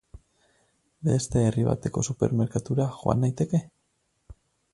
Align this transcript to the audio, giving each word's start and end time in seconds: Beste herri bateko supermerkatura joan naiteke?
Beste 1.09 1.43
herri 1.49 1.65
bateko 1.67 2.03
supermerkatura 2.09 2.89
joan 2.97 3.23
naiteke? 3.27 3.63